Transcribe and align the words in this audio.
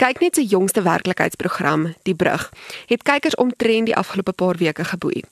Kyk 0.00 0.20
net 0.20 0.34
se 0.34 0.44
jongste 0.44 0.82
werklikheidsprogram, 0.82 1.94
Die 2.02 2.14
Brug, 2.14 2.52
het 2.86 3.02
kykers 3.02 3.34
omtrent 3.34 3.86
die 3.86 3.96
afgelope 3.96 4.32
paar 4.32 4.56
weke 4.56 4.84
geboei. 4.84 5.24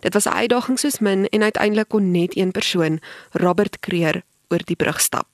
Dit 0.00 0.14
was 0.14 0.24
'n 0.24 0.32
uitdaging 0.32 0.78
soos 0.78 0.98
min 0.98 1.28
en 1.28 1.42
uiteindelik 1.42 1.88
kon 1.88 2.10
net 2.10 2.36
een 2.36 2.50
persoon, 2.50 3.00
Robert 3.30 3.80
Creer, 3.80 4.22
oor 4.48 4.60
die 4.64 4.76
brug 4.76 5.00
stap. 5.00 5.26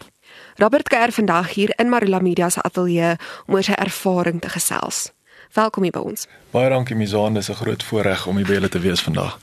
Robert 0.55 0.89
kuier 0.89 1.13
vandag 1.13 1.55
hier 1.55 1.73
in 1.77 1.89
Marula 1.89 2.19
Media 2.19 2.49
se 2.49 2.63
ateljee 2.63 3.17
om 3.47 3.55
oor 3.55 3.63
sy 3.63 3.73
ervaring 3.73 4.41
te 4.41 4.49
gesels. 4.49 5.13
Welkom 5.53 5.83
hier 5.83 5.93
by 5.93 5.99
ons. 5.99 6.27
Baie 6.51 6.69
dankie 6.69 6.97
Mizaan, 6.97 7.35
dis 7.35 7.49
'n 7.49 7.55
groot 7.55 7.83
voorreg 7.83 8.27
om 8.27 8.37
hier 8.37 8.47
by 8.47 8.53
julle 8.53 8.69
te 8.69 8.79
wees 8.79 9.01
vandag. 9.01 9.39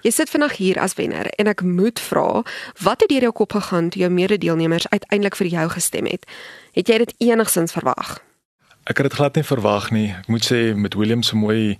Jy 0.00 0.10
sit 0.10 0.30
vandag 0.30 0.56
hier 0.56 0.80
as 0.80 0.94
wenner 0.94 1.26
en 1.26 1.46
ek 1.46 1.62
moet 1.62 2.00
vra, 2.00 2.42
wat 2.82 3.00
het 3.00 3.08
deur 3.08 3.20
jou 3.20 3.32
kop 3.32 3.52
gegaan 3.52 3.88
toe 3.88 4.00
jou 4.00 4.10
mede-deelnemers 4.10 4.88
uiteindelik 4.88 5.36
vir 5.36 5.46
jou 5.46 5.68
gestem 5.68 6.06
het? 6.06 6.26
Het 6.72 6.88
jy 6.88 6.98
dit 6.98 7.14
enigsins 7.18 7.72
verwag? 7.72 8.27
Ek 8.88 8.96
het 8.96 9.10
dit 9.10 9.18
glad 9.18 9.34
nie 9.36 9.44
verwag 9.44 9.90
nie. 9.92 10.06
Ek 10.16 10.30
moet 10.32 10.46
sê 10.48 10.72
met 10.72 10.94
William 10.96 11.20
se 11.22 11.36
mooi 11.36 11.76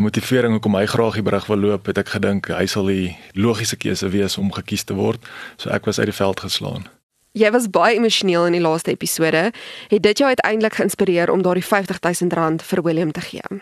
motivering 0.00 0.56
hoekom 0.56 0.78
hy 0.78 0.86
graag 0.88 1.18
die 1.18 1.24
brug 1.26 1.50
wil 1.52 1.60
loop, 1.60 1.90
het 1.90 2.00
ek 2.00 2.14
gedink 2.14 2.48
hy 2.48 2.64
sal 2.64 2.88
die 2.88 3.12
logiese 3.36 3.76
keuse 3.76 4.08
wees 4.08 4.38
om 4.40 4.48
gekies 4.56 4.86
te 4.88 4.96
word. 4.96 5.20
So 5.60 5.68
ek 5.68 5.84
was 5.84 6.00
uit 6.00 6.08
die 6.08 6.16
veld 6.16 6.40
geslaan. 6.40 6.88
Jy 7.36 7.52
was 7.52 7.68
baie 7.68 8.00
emosioneel 8.00 8.48
in 8.48 8.56
die 8.56 8.64
laaste 8.64 8.96
episode. 8.96 9.50
Het 9.92 10.02
dit 10.08 10.24
jou 10.24 10.32
uiteindelik 10.32 10.80
geïnspireer 10.80 11.28
om 11.28 11.44
daardie 11.44 11.64
R50000 11.66 12.64
vir 12.64 12.86
William 12.88 13.12
te 13.12 13.20
gee? 13.20 13.60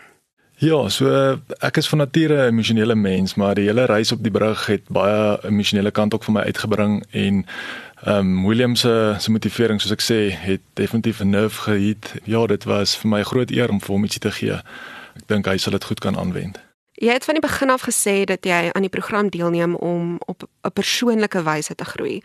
Ja, 0.57 0.89
so 0.89 1.09
ek 1.59 1.77
is 1.77 1.87
van 1.87 1.99
nature 1.99 2.45
'n 2.45 2.47
emosionele 2.47 2.95
mens, 2.95 3.35
maar 3.35 3.55
die 3.55 3.65
hele 3.65 3.85
reis 3.85 4.11
op 4.11 4.23
die 4.23 4.31
brug 4.31 4.65
het 4.65 4.87
baie 4.87 5.37
emosionele 5.43 5.91
kant 5.91 6.13
ook 6.13 6.23
vir 6.23 6.33
my 6.33 6.41
uitgebring 6.41 7.03
en 7.11 7.45
ehm 8.03 8.17
um, 8.17 8.45
William 8.47 8.75
se 8.75 9.15
se 9.19 9.31
motivering 9.31 9.81
soos 9.81 9.91
ek 9.91 10.01
sê, 10.01 10.31
het 10.31 10.61
definitief 10.73 11.19
'n 11.19 11.29
nerve 11.29 11.61
gehit. 11.61 12.13
Ja, 12.23 12.45
dit 12.47 12.63
was 12.63 12.97
vir 12.97 13.09
my 13.09 13.23
groot 13.23 13.51
eer 13.51 13.69
om 13.69 13.81
vir 13.81 13.91
hom 13.91 14.03
ietsie 14.03 14.21
te 14.21 14.31
gee. 14.31 14.53
Ek 15.15 15.27
dink 15.27 15.45
hy 15.45 15.57
sal 15.57 15.71
dit 15.71 15.83
goed 15.83 15.99
kan 15.99 16.17
aanwend. 16.17 16.59
Jy 16.91 17.11
het 17.11 17.25
van 17.25 17.33
die 17.33 17.47
begin 17.49 17.69
af 17.69 17.81
gesê 17.81 18.23
dat 18.23 18.45
jy 18.45 18.69
aan 18.71 18.81
die 18.81 18.89
program 18.89 19.29
deelneem 19.29 19.75
om 19.75 20.17
op 20.25 20.43
'n 20.63 20.71
persoonlike 20.71 21.43
wyse 21.43 21.75
te 21.75 21.85
groei. 21.85 22.21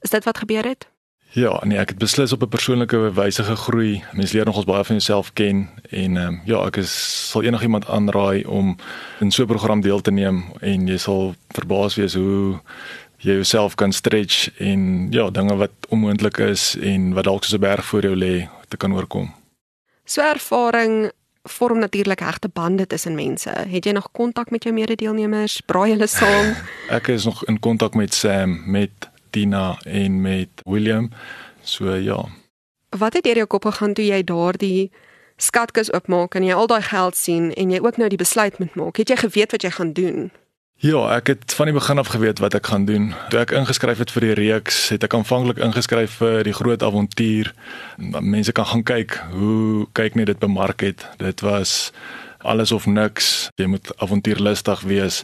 Is 0.00 0.10
dit 0.10 0.24
wat 0.24 0.38
gebeur 0.38 0.64
het? 0.64 0.86
Ja, 1.34 1.60
nee, 1.66 1.78
ek 1.82 1.88
het 1.88 1.98
beslis 1.98 2.32
op 2.32 2.42
'n 2.42 2.48
persoonlike 2.48 3.12
wyse 3.12 3.42
gegroei. 3.42 4.02
Mens 4.12 4.32
leer 4.32 4.44
nogals 4.44 4.64
baie 4.64 4.84
van 4.84 4.96
jouself 4.96 5.32
ken 5.32 5.68
en 5.90 6.16
ehm 6.16 6.26
um, 6.26 6.40
ja, 6.44 6.64
ek 6.66 6.76
is 6.76 7.30
sal 7.30 7.42
enigiemand 7.42 7.86
aanraai 7.86 8.44
om 8.44 8.76
in 9.20 9.30
so 9.30 9.42
'n 9.42 9.46
program 9.46 9.80
deel 9.80 10.00
te 10.00 10.10
neem 10.10 10.44
en 10.60 10.86
jy 10.86 10.96
sal 10.96 11.34
verbaas 11.48 11.94
wees 11.94 12.14
hoe 12.14 12.60
jy 13.18 13.32
jouself 13.32 13.74
kan 13.74 13.92
stretch 13.92 14.58
en 14.58 15.06
ja, 15.10 15.30
dinge 15.30 15.56
wat 15.56 15.70
onmoontlik 15.88 16.38
is 16.38 16.76
en 16.80 17.12
wat 17.12 17.24
dalk 17.24 17.44
soos 17.44 17.58
'n 17.58 17.60
berg 17.60 17.84
voor 17.84 18.02
jou 18.02 18.16
lê 18.16 18.48
te 18.68 18.76
kan 18.76 18.94
oorkom. 18.94 19.34
So 20.04 20.20
ervaring 20.20 21.10
vorm 21.42 21.78
natuurlik 21.78 22.20
regte 22.20 22.48
bande 22.48 22.86
tussen 22.86 23.14
mense. 23.14 23.50
Het 23.68 23.84
jy 23.84 23.92
nog 23.92 24.08
kontak 24.12 24.50
met 24.50 24.62
jou 24.62 24.74
mede-deelnemers? 24.74 25.60
Braai 25.60 25.90
hulle 25.90 26.06
saam? 26.06 26.54
ek 26.98 27.08
is 27.08 27.24
nog 27.24 27.44
in 27.44 27.60
kontak 27.60 27.94
met 27.94 28.14
Sam, 28.14 28.62
met 28.66 28.90
Tina 29.34 29.74
en 29.82 30.20
met 30.22 30.62
William. 30.64 31.10
So 31.62 31.94
ja. 31.94 32.22
Wat 32.94 33.18
het 33.18 33.26
deur 33.26 33.42
jou 33.42 33.46
kop 33.46 33.66
gegaan 33.66 33.94
toe 33.98 34.06
jy 34.06 34.22
daardie 34.22 34.92
skatkis 35.36 35.90
oopmaak 35.92 36.36
en 36.38 36.46
jy 36.46 36.54
al 36.54 36.70
daai 36.70 36.82
geld 36.86 37.18
sien 37.18 37.50
en 37.58 37.74
jy 37.74 37.82
ook 37.82 37.98
nou 37.98 38.08
die 38.08 38.20
besluit 38.20 38.58
moet 38.62 38.74
maak? 38.78 39.02
Het 39.02 39.10
jy 39.10 39.16
geweet 39.26 39.56
wat 39.56 39.66
jy 39.66 39.70
gaan 39.74 39.92
doen? 39.92 40.30
Ja, 40.82 41.00
ek 41.16 41.30
het 41.30 41.54
van 41.54 41.70
die 41.70 41.74
begin 41.74 41.98
af 41.98 42.10
geweet 42.12 42.42
wat 42.42 42.54
ek 42.54 42.66
gaan 42.66 42.84
doen. 42.84 43.12
Toe 43.30 43.40
ek 43.40 43.54
ingeskryf 43.54 43.98
het 44.02 44.10
vir 44.10 44.26
die 44.26 44.34
reeks, 44.38 44.88
het 44.92 45.06
ek 45.06 45.14
aanvanklik 45.14 45.58
ingeskryf 45.62 46.18
vir 46.20 46.42
die 46.44 46.54
groot 46.54 46.82
avontuur. 46.82 47.54
Mense 48.20 48.52
kan 48.52 48.66
gaan 48.66 48.82
kyk 48.82 49.16
hoe 49.32 49.86
kyk 49.94 50.18
net 50.18 50.26
dit 50.32 50.42
bemark 50.42 50.82
het. 50.84 51.06
Dit 51.22 51.40
was 51.46 51.92
alles 52.44 52.72
of 52.72 52.86
niks. 52.86 53.50
Jy 53.56 53.66
moet 53.66 53.92
avontuurlustig 53.96 54.80
wees. 54.80 55.22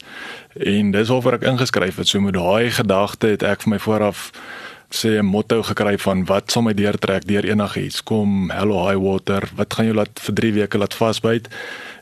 En 0.56 0.90
dis 0.90 1.08
waaroor 1.08 1.38
ek 1.38 1.46
ingeskryf 1.52 1.96
het. 1.96 2.08
So 2.08 2.20
met 2.20 2.34
daai 2.34 2.70
gedagte 2.70 3.34
het 3.34 3.42
ek 3.46 3.62
vir 3.66 3.74
my 3.76 3.78
vooraf 3.78 4.30
sê 4.90 5.18
'n 5.18 5.24
motto 5.24 5.62
gekry 5.62 5.98
van 5.98 6.24
wat 6.24 6.50
sal 6.50 6.62
my 6.62 6.74
deurtrek 6.74 7.24
deur 7.26 7.44
enigiets. 7.44 8.02
Kom, 8.02 8.50
hello 8.50 8.86
high 8.88 8.98
water. 8.98 9.42
Wat 9.54 9.74
gaan 9.74 9.84
jou 9.84 9.94
laat 9.94 10.20
vir 10.20 10.34
3 10.34 10.52
weke 10.52 10.78
laat 10.78 10.94
vasbyt? 10.94 11.48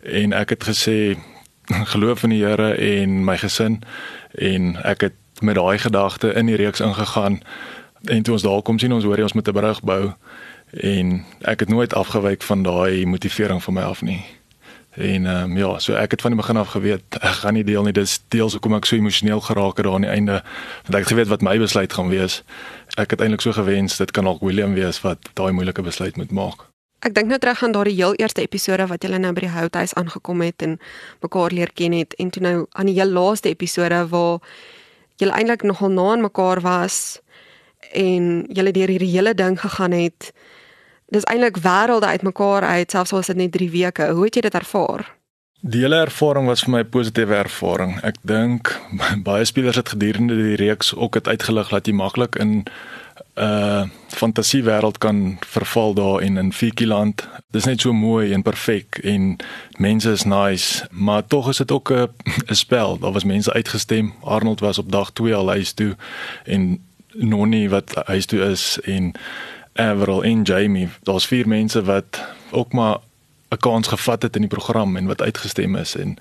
En 0.03 0.33
ek 0.33 0.49
het 0.51 0.65
gesê 0.65 1.19
geloof 1.93 2.23
in 2.23 2.31
die 2.31 2.45
Here 2.45 2.75
en 2.75 3.25
my 3.25 3.37
gesin 3.37 3.83
en 4.39 4.77
ek 4.85 5.01
het 5.01 5.17
met 5.41 5.55
daai 5.55 5.79
gedagte 5.79 6.33
in 6.33 6.47
die 6.47 6.57
reeks 6.57 6.81
ingegaan. 6.81 7.43
En 8.05 8.23
toe 8.23 8.33
ons 8.33 8.43
daar 8.43 8.63
kom 8.63 8.79
sien 8.79 8.93
ons 8.93 9.05
hoor 9.05 9.17
jy 9.17 9.23
ons 9.23 9.33
moet 9.33 9.49
'n 9.49 9.53
brug 9.53 9.83
bou 9.83 10.13
en 10.73 11.25
ek 11.41 11.61
het 11.61 11.69
nooit 11.69 11.95
afgewyk 11.95 12.43
van 12.43 12.63
daai 12.63 13.07
motivering 13.07 13.63
van 13.63 13.75
my 13.75 13.83
af 13.83 14.03
nie. 14.03 14.38
En 14.99 15.27
ehm 15.27 15.51
um, 15.51 15.57
ja, 15.57 15.79
so 15.79 15.95
ek 15.95 16.11
het 16.11 16.21
van 16.21 16.31
die 16.35 16.41
begin 16.41 16.57
af 16.57 16.69
geweet 16.75 17.03
ek 17.21 17.37
gaan 17.43 17.55
nie 17.55 17.65
deel 17.65 17.83
nie. 17.87 17.93
Dis 17.95 18.19
deels 18.35 18.53
hoekom 18.53 18.75
ek 18.75 18.87
so 18.89 18.97
emosioneel 18.97 19.41
geraak 19.41 19.77
het 19.79 19.87
daar 19.87 19.95
aan 19.95 20.07
die 20.07 20.11
einde. 20.11 20.41
Want 20.89 20.95
ek 20.99 21.05
het 21.07 21.13
geweet 21.13 21.31
wat 21.31 21.45
my 21.47 21.55
besluit 21.59 21.93
gaan 21.93 22.11
wees. 22.11 22.43
Ek 22.99 23.15
het 23.15 23.23
eintlik 23.23 23.45
so 23.45 23.55
gewens 23.55 23.97
dit 23.97 24.11
kan 24.11 24.27
ook 24.27 24.43
William 24.43 24.75
wees 24.75 24.99
wat 25.07 25.31
daai 25.39 25.53
moeilike 25.53 25.83
besluit 25.87 26.17
moet 26.17 26.35
maak. 26.35 26.67
Ek 27.07 27.15
dink 27.15 27.31
nou 27.31 27.39
terug 27.39 27.63
aan 27.63 27.73
daardie 27.73 27.95
heel 27.95 28.19
eerste 28.19 28.43
episode 28.43 28.89
wat 28.91 29.07
julle 29.07 29.23
nou 29.23 29.31
by 29.33 29.47
die 29.47 29.55
houthuis 29.55 29.95
aangekom 29.95 30.43
het 30.43 30.63
en 30.67 30.81
mekaar 31.23 31.55
leer 31.55 31.71
ken 31.71 31.95
het 31.95 32.19
en 32.19 32.35
toe 32.35 32.43
nou 32.43 32.57
aan 32.73 32.91
die 32.91 32.99
heel 32.99 33.15
laaste 33.15 33.49
episode 33.55 34.03
waar 34.11 34.43
julle 35.23 35.37
eintlik 35.39 35.63
nogal 35.63 35.95
na 35.95 36.11
aan 36.17 36.27
mekaar 36.27 36.61
was 36.61 37.21
en 37.95 38.49
julle 38.51 38.75
deur 38.75 38.91
hierdie 38.91 39.15
hele 39.15 39.35
ding 39.35 39.61
gegaan 39.61 39.95
het 39.95 40.33
dis 41.09 41.25
eintlik 41.25 41.57
wêrelde 41.65 42.07
uitmekaar 42.07 42.63
uit 42.63 42.91
selfs 42.91 43.13
al 43.13 43.19
is 43.19 43.27
dit 43.27 43.37
net 43.37 43.53
3 43.53 43.71
weke. 43.71 44.11
Hoe 44.13 44.25
het 44.25 44.35
jy 44.35 44.41
dit 44.41 44.55
ervaar? 44.55 45.07
Die 45.61 45.81
hele 45.83 46.05
ervaring 46.05 46.47
was 46.47 46.63
vir 46.63 46.71
my 46.71 46.81
'n 46.81 46.89
positiewe 46.89 47.35
ervaring. 47.35 47.99
Ek 48.03 48.15
dink 48.23 48.79
baie 49.29 49.45
spelers 49.45 49.77
het 49.77 49.89
gedurende 49.89 50.37
die 50.37 50.57
reeks 50.57 50.95
ook 50.95 51.15
het 51.15 51.29
uitgelig 51.29 51.69
dat 51.69 51.87
jy 51.87 51.93
maklik 51.93 52.37
in 52.37 52.49
'n 52.49 52.65
uh, 53.43 53.83
fantasiewêreld 54.09 54.99
kan 54.99 55.39
verval 55.47 55.95
daar 55.95 56.23
in 56.23 56.39
'n 56.39 56.53
Fikieland. 56.53 57.29
Dis 57.51 57.65
net 57.65 57.81
so 57.81 57.93
mooi 57.93 58.33
en 58.33 58.43
perfek 58.43 58.99
en 59.03 59.37
mense 59.79 60.11
is 60.11 60.25
nice, 60.25 60.87
maar 60.91 61.27
tog 61.27 61.49
is 61.49 61.57
dit 61.57 61.73
ook 61.73 61.91
'n 61.91 62.09
'n 62.51 62.55
spel. 62.55 62.99
Daar 62.99 63.13
was 63.13 63.25
mense 63.25 63.53
uitgestem. 63.53 64.15
Arnold 64.23 64.61
was 64.61 64.79
op 64.79 64.93
dag 64.93 65.11
2 65.11 65.35
al 65.35 65.49
huis 65.49 65.73
toe 65.73 65.97
en 66.45 66.87
Nonnie 67.13 67.71
wat 67.71 67.95
huis 68.05 68.27
toe 68.27 68.41
is 68.41 68.79
en 68.81 69.13
Avril 69.79 70.25
en 70.25 70.43
Jamie. 70.43 70.89
Daar's 71.03 71.27
vier 71.27 71.49
mense 71.49 71.83
wat 71.83 72.23
ook 72.51 72.73
maar 72.73 72.99
'n 73.49 73.57
kans 73.57 73.89
gevat 73.89 74.23
het 74.23 74.35
in 74.35 74.41
die 74.41 74.51
program 74.51 74.97
en 74.97 75.07
wat 75.07 75.23
uitgestem 75.23 75.77
is 75.77 75.97
en 75.97 76.19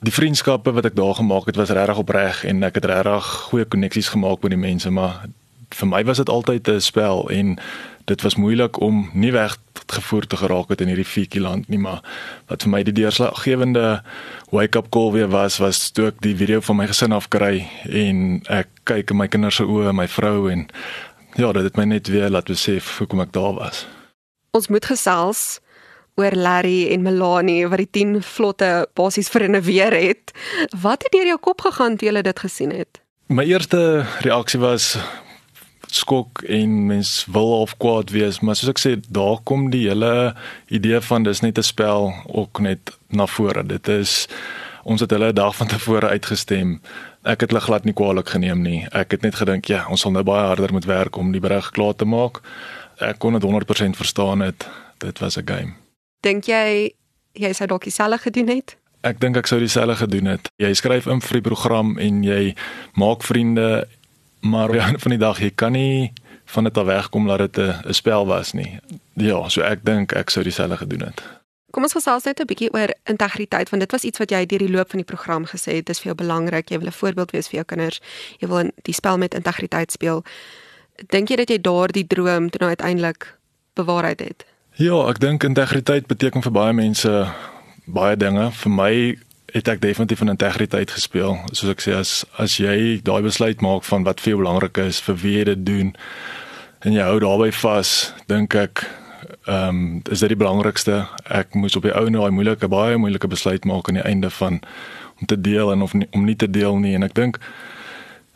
die 0.00 0.12
vriendskappe 0.12 0.72
wat 0.72 0.84
ek 0.84 0.96
daar 0.96 1.14
gemaak 1.14 1.46
het 1.46 1.56
was 1.56 1.70
regtig 1.70 1.98
opreg 1.98 2.44
en 2.44 2.62
ek 2.62 2.74
het 2.74 2.84
regtig 2.84 3.24
goeie 3.24 3.64
koneksies 3.64 4.08
gemaak 4.08 4.42
met 4.42 4.50
die 4.50 4.60
mense, 4.60 4.90
maar 4.90 5.26
vir 5.74 5.88
my 5.88 6.04
was 6.04 6.16
dit 6.16 6.28
altyd 6.28 6.68
'n 6.68 6.80
spel 6.80 7.30
en 7.30 7.58
dit 8.04 8.22
was 8.22 8.36
moeilik 8.36 8.80
om 8.80 9.10
nie 9.12 9.32
weg 9.32 9.56
gevoer 9.86 10.26
te 10.26 10.36
geraak 10.36 10.68
het 10.68 10.80
in 10.80 10.86
hierdie 10.86 11.04
fietjie 11.04 11.40
land 11.40 11.68
nie, 11.68 11.78
maar 11.78 12.00
wat 12.46 12.62
vir 12.62 12.70
my 12.70 12.82
die 12.82 12.92
deurslaggewende 12.92 14.02
wake-up 14.50 14.88
call 14.90 15.12
weer 15.12 15.28
was, 15.28 15.58
was 15.58 15.90
toe 15.90 16.06
ek 16.06 16.20
die 16.20 16.36
video 16.36 16.60
van 16.60 16.76
my 16.76 16.86
gesin 16.86 17.12
afkry 17.12 17.66
en 17.88 18.42
ek 18.48 18.68
kyk 18.84 19.10
in 19.10 19.16
my 19.16 19.28
kinders 19.28 19.60
se 19.60 19.64
oë, 19.64 19.92
my 19.92 20.08
vrou 20.08 20.50
en 20.50 20.68
ja, 21.36 21.52
dit 21.52 21.62
het 21.62 21.76
my 21.76 21.84
net 21.84 22.08
weer 22.08 22.30
laat 22.30 22.44
besef 22.44 22.98
hoekom 22.98 23.20
ek 23.20 23.32
daar 23.32 23.54
was. 23.54 23.86
Ons 24.50 24.68
moet 24.68 24.84
gesels 24.84 25.60
oor 26.18 26.34
Larry 26.34 26.88
en 26.92 27.02
Melanie 27.02 27.66
wat 27.68 27.78
die 27.78 27.90
10 27.90 28.22
vlotte 28.22 28.88
basies 28.98 29.28
vernuweer 29.28 29.94
het. 29.94 30.32
Wat 30.80 31.02
het 31.02 31.12
deur 31.12 31.26
jou 31.26 31.38
kop 31.38 31.60
gegaan 31.60 31.96
toe 31.96 32.10
jy 32.10 32.22
dit 32.22 32.38
gesien 32.38 32.74
het? 32.74 33.00
My 33.28 33.44
eerste 33.44 34.06
reaksie 34.24 34.60
was 34.60 34.96
skok 35.92 36.42
en 36.48 36.86
mens 36.86 37.26
wil 37.32 37.52
half 37.54 37.76
kwaad 37.76 38.10
wees, 38.10 38.40
maar 38.40 38.56
soos 38.56 38.72
ek 38.74 38.80
sê, 38.80 38.94
daar 39.08 39.38
kom 39.48 39.70
die 39.72 39.86
hele 39.88 40.34
idee 40.68 41.00
van 41.00 41.24
dis 41.24 41.40
net 41.40 41.58
'n 41.58 41.62
spel 41.64 42.12
ook 42.26 42.60
net 42.60 42.92
na 43.08 43.26
vore. 43.26 43.62
Dit 43.64 43.88
is 43.88 44.28
ons 44.84 45.00
het 45.00 45.10
hulle 45.10 45.32
'n 45.32 45.34
dag 45.34 45.56
van 45.56 45.66
tevore 45.66 46.08
uitgestem 46.08 46.80
ek 47.28 47.44
het 47.44 47.52
hulle 47.52 47.60
glad 47.60 47.84
nie 47.84 47.94
kwaliek 47.96 48.30
geneem 48.32 48.62
nie. 48.64 48.80
Ek 48.96 49.12
het 49.12 49.24
net 49.26 49.36
gedink 49.40 49.68
ja, 49.68 49.84
ons 49.92 50.04
sal 50.04 50.14
nou 50.14 50.24
baie 50.26 50.46
harder 50.48 50.72
moet 50.72 50.88
werk 50.88 51.16
om 51.20 51.32
die 51.34 51.42
berig 51.44 51.70
klaar 51.76 51.96
te 51.96 52.08
maak. 52.08 52.40
Ek 53.04 53.20
kon 53.22 53.36
dit 53.36 53.44
100% 53.44 53.98
verstaan 53.98 54.44
het. 54.46 54.66
Dit 54.98 55.20
was 55.20 55.36
'n 55.36 55.46
game. 55.46 55.72
Dink 56.20 56.44
jy 56.44 56.92
jy 57.32 57.52
sou 57.52 57.66
dalk 57.66 57.84
dieselfde 57.84 58.18
gedoen 58.18 58.48
het? 58.48 58.76
Ek 59.00 59.20
dink 59.20 59.36
ek 59.36 59.46
sou 59.46 59.58
dieselfde 59.58 59.96
gedoen 59.96 60.24
het. 60.24 60.48
Jy 60.56 60.72
skryf 60.74 61.06
in 61.06 61.20
vir 61.20 61.32
die 61.32 61.48
program 61.50 61.98
en 61.98 62.22
jy 62.22 62.54
maak 62.94 63.22
vriende, 63.22 63.86
maar 64.40 64.74
ja, 64.74 64.92
van 65.04 65.10
die 65.10 65.18
dag 65.18 65.38
jy 65.40 65.50
kan 65.54 65.72
nie 65.72 66.12
van 66.44 66.64
dit 66.64 66.78
af 66.78 66.86
wegkom 66.86 67.26
dat 67.26 67.38
dit 67.38 67.58
'n 67.58 67.92
spel 67.92 68.26
was 68.26 68.52
nie. 68.52 68.80
Ja, 69.14 69.48
so 69.48 69.60
ek 69.60 69.84
dink 69.84 70.12
ek 70.12 70.30
sou 70.30 70.42
dieselfde 70.42 70.76
gedoen 70.76 71.00
het. 71.00 71.22
Kom 71.70 71.84
ons 71.84 71.92
gesels 71.92 72.24
net 72.24 72.40
'n 72.40 72.46
bietjie 72.48 72.72
oor 72.72 72.94
integriteit 73.04 73.68
want 73.68 73.82
dit 73.82 73.92
was 73.92 74.04
iets 74.04 74.18
wat 74.18 74.30
jy 74.30 74.46
deur 74.46 74.58
die 74.58 74.70
loop 74.72 74.90
van 74.90 74.98
die 74.98 75.12
program 75.12 75.44
gesê 75.44 75.76
het, 75.76 75.86
dis 75.86 76.00
vir 76.00 76.14
jou 76.14 76.14
belangrik. 76.14 76.70
Jy 76.70 76.78
wil 76.78 76.88
'n 76.88 77.00
voorbeeld 77.00 77.30
wees 77.30 77.48
vir 77.48 77.56
jou 77.56 77.64
kinders. 77.64 78.00
Jy 78.38 78.48
wil 78.48 78.70
die 78.82 78.94
spel 78.94 79.18
met 79.18 79.34
integriteit 79.34 79.92
speel. 79.92 80.24
Dink 81.08 81.28
jy 81.28 81.36
dat 81.36 81.48
jy 81.48 81.60
daardie 81.60 82.06
droom 82.06 82.50
toe 82.50 82.58
nou 82.60 82.68
uiteindelik 82.68 83.36
bewaarheid 83.74 84.20
het? 84.20 84.44
Ja, 84.72 85.08
ek 85.08 85.18
dink 85.18 85.44
integriteit 85.44 86.06
beteken 86.06 86.42
vir 86.42 86.52
baie 86.52 86.72
mense 86.72 87.34
baie 87.86 88.16
dinge. 88.16 88.52
Vir 88.52 88.70
my 88.70 89.18
het 89.52 89.68
ek 89.68 89.80
definitief 89.80 90.18
van 90.18 90.28
integriteit 90.28 90.90
gespeel. 90.90 91.38
Soos 91.52 91.70
ek 91.70 91.80
sê 91.80 91.94
as 91.96 92.24
as 92.38 92.56
jy 92.56 93.00
daai 93.02 93.22
besluit 93.22 93.60
maak 93.60 93.84
van 93.84 94.04
wat 94.04 94.20
vir 94.20 94.30
jou 94.34 94.42
belangrik 94.42 94.78
is, 94.78 95.00
vir 95.00 95.16
wie 95.16 95.36
jy 95.38 95.44
dit 95.44 95.66
doen 95.66 95.96
en 96.80 96.92
jy 96.92 97.02
hou 97.02 97.18
daarbey 97.18 97.52
vas, 97.52 98.12
dink 98.26 98.54
ek 98.54 98.86
ehm 99.48 99.68
um, 99.68 100.02
is 100.10 100.20
dit 100.20 100.28
die 100.28 100.36
belangrikste. 100.36 101.06
Ek 101.24 101.54
moes 101.56 101.76
op 101.76 101.86
die 101.86 101.94
ou 101.96 102.04
en 102.06 102.12
daai 102.18 102.30
moeilike 102.30 102.68
baie 102.68 102.98
moeilike 103.00 103.30
besluit 103.32 103.64
maak 103.64 103.88
aan 103.88 103.96
die 103.96 104.04
einde 104.04 104.30
van 104.30 104.60
om 105.20 105.26
te 105.26 105.40
deel 105.40 105.72
en 105.72 105.82
of 105.82 105.94
nie, 105.96 106.08
om 106.12 106.24
nie 106.24 106.36
te 106.36 106.50
deel 106.50 106.76
nie. 106.76 106.94
En 106.94 107.06
ek 107.06 107.14
dink 107.16 107.40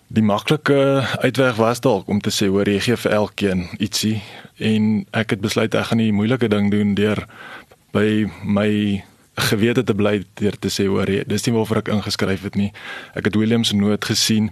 die 0.09 0.25
maklike 0.25 1.05
uitweg 1.21 1.61
was 1.61 1.81
dalk 1.85 2.09
om 2.09 2.21
te 2.21 2.33
sê 2.33 2.49
hoor 2.49 2.69
jy 2.69 2.81
gee 2.81 2.97
vir 3.05 3.17
elkeen 3.19 3.67
ietsie. 3.79 4.23
En 4.57 5.05
ek 5.13 5.37
het 5.37 5.45
besluit 5.45 5.75
ek 5.75 5.91
gaan 5.91 6.01
die 6.01 6.13
moeilike 6.17 6.49
ding 6.49 6.73
doen 6.73 6.97
deur 6.97 7.27
by 7.93 8.25
my 8.45 8.71
gewete 9.51 9.85
te 9.85 9.95
bly 9.97 10.19
deur 10.41 10.57
te 10.61 10.73
sê 10.73 10.89
hoor 10.89 11.09
jy 11.09 11.25
dis 11.29 11.45
nie 11.47 11.55
waarvoor 11.57 11.85
ek 11.85 11.93
ingeskryf 11.93 12.49
het 12.49 12.57
nie. 12.57 12.73
Ek 13.17 13.29
het 13.29 13.37
Williams 13.37 13.73
se 13.73 13.77
noot 13.77 14.05
gesien 14.05 14.51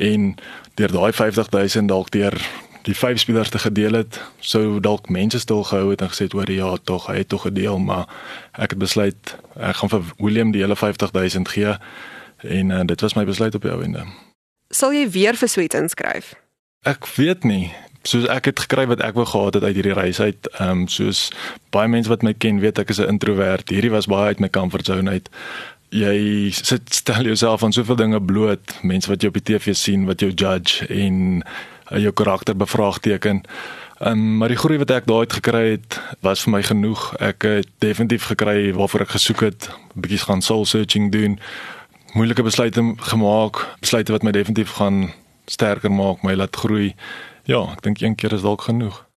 en 0.00 0.32
deur 0.80 0.92
daai 0.92 1.12
50000 1.12 1.88
dalk 1.88 2.12
deur 2.16 2.40
die 2.84 2.96
vyf 2.96 3.22
spelers 3.22 3.50
te 3.50 3.58
gedeel 3.58 4.00
het 4.00 4.20
sou 4.40 4.80
dalk 4.80 5.08
mense 5.08 5.38
stil 5.40 5.64
gehou 5.64 5.90
het 5.90 6.04
en 6.04 6.12
gesê 6.12 6.28
hoor 6.32 6.50
ja 6.50 6.74
tog 6.84 7.08
hy 7.08 7.22
het 7.22 7.28
tog 7.28 7.46
gedeel 7.48 7.78
maar 7.78 8.06
ek 8.52 8.76
het 8.76 8.78
besluit 8.78 9.36
ek 9.56 9.80
gaan 9.80 9.92
vir 9.92 10.12
William 10.18 10.52
die 10.52 10.62
hele 10.62 10.76
50000 10.76 11.48
gee 11.48 11.76
en 12.44 12.70
uh, 12.70 12.84
dit 12.84 13.00
was 13.00 13.16
my 13.16 13.24
besluit 13.24 13.54
op 13.54 13.62
die 13.62 13.72
einde 13.72 14.04
sal 14.74 14.94
jy 14.94 15.06
weer 15.10 15.38
vir 15.38 15.50
Sweet 15.50 15.76
inskryf? 15.78 16.34
Ek 16.88 17.06
weet 17.16 17.46
nie. 17.48 17.72
Soos 18.04 18.26
ek 18.28 18.50
het 18.50 18.64
gekry 18.66 18.84
wat 18.90 19.00
ek 19.04 19.16
wou 19.16 19.24
gehad 19.28 19.56
het 19.56 19.64
uit 19.64 19.78
hierdie 19.78 19.96
reis 19.96 20.20
uit, 20.20 20.48
ehm 20.58 20.84
um, 20.84 20.88
soos 20.92 21.30
baie 21.72 21.88
mense 21.88 22.10
wat 22.12 22.24
my 22.26 22.34
ken 22.36 22.60
weet 22.60 22.78
ek 22.82 22.92
is 22.92 23.00
'n 23.00 23.16
introwert. 23.16 23.70
Hierdie 23.72 23.94
was 23.94 24.10
baie 24.10 24.34
uit 24.34 24.40
my 24.40 24.50
comfort 24.50 24.86
zone 24.86 25.10
uit. 25.10 25.30
Jy 25.94 26.50
sit 26.50 26.94
stel 26.94 27.24
jouself 27.24 27.62
aan 27.62 27.72
soveel 27.72 27.96
dinge 27.96 28.20
bloot, 28.20 28.82
mense 28.82 29.08
wat 29.08 29.22
jou 29.22 29.30
op 29.32 29.38
die 29.40 29.46
TV 29.54 29.74
sien, 29.74 30.04
wat 30.04 30.20
jou 30.20 30.30
judge 30.30 30.86
en 30.86 31.44
uh, 31.90 31.98
jou 31.98 32.12
karakter 32.12 32.56
bevraagteken. 32.56 33.44
Um, 34.00 34.36
maar 34.38 34.48
die 34.48 34.58
groei 34.58 34.78
wat 34.78 34.90
ek 34.90 35.06
daai 35.06 35.26
uit 35.26 35.38
gekry 35.38 35.64
het, 35.76 36.00
was 36.20 36.42
vir 36.44 36.52
my 36.56 36.62
genoeg. 36.62 37.14
Ek 37.22 37.46
het 37.46 37.70
definitief 37.78 38.26
gekry 38.32 38.72
waarvoor 38.74 39.06
ek 39.06 39.16
gesoek 39.16 39.46
het, 39.46 39.70
bietjie 39.94 40.24
gaan 40.26 40.42
soul 40.42 40.66
searching 40.66 41.12
doen 41.12 41.38
moeilike 42.14 42.42
besluite 42.42 42.94
gemaak, 43.10 43.76
besluite 43.80 44.12
wat 44.12 44.22
my 44.22 44.30
definitief 44.30 44.76
gaan 44.78 45.10
sterker 45.50 45.92
maak, 45.92 46.22
my 46.22 46.34
laat 46.38 46.56
groei. 46.56 46.94
Ja, 47.50 47.64
ek 47.74 47.82
dink 47.82 48.00
een 48.00 48.14
keer 48.14 48.32
is 48.32 48.46
dalk 48.46 48.68
genoeg. 48.68 49.04